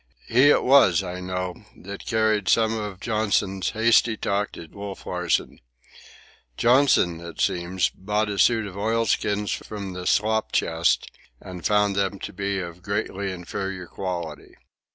[0.27, 5.59] He it was, I know, that carried some of Johnson's hasty talk to Wolf Larsen.
[6.57, 12.17] Johnson, it seems, bought a suit of oilskins from the slop chest and found them
[12.17, 14.55] to be of greatly inferior quality.